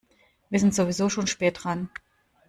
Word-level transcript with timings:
Wir 0.49 0.59
sind 0.59 0.73
sowieso 0.73 1.09
schon 1.11 1.27
spät 1.27 1.63
dran. 1.63 1.87